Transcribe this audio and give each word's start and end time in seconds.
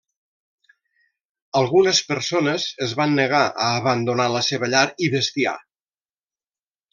Algunes 1.59 1.99
persones 2.11 2.65
es 2.85 2.95
van 3.01 3.13
negar 3.19 3.43
a 3.67 3.69
abandonar 3.83 4.27
la 4.37 4.43
seva 4.49 4.71
llar 4.73 4.83
i 5.09 5.11
bestiar. 5.19 5.55